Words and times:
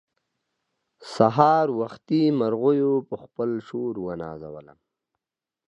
سهار 1.15 1.67
وختي 1.79 2.23
مرغيو 2.39 2.93
په 3.09 3.15
خپل 3.23 3.49
شور 3.67 3.93
ونازولم. 4.05 4.79